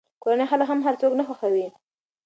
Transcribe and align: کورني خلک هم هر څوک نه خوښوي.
کورني 0.23 0.45
خلک 0.51 0.67
هم 0.69 0.79
هر 0.85 0.95
څوک 1.01 1.13
نه 1.19 1.23
خوښوي. 1.27 1.67